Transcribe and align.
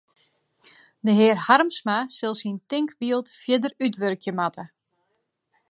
De 1.07 1.11
hear 1.19 1.37
Harmsma 1.47 1.97
sil 2.17 2.35
syn 2.41 2.57
tinkbyld 2.71 3.27
fierder 3.41 3.73
útwurkje 3.87 4.31
moatte. 4.39 4.65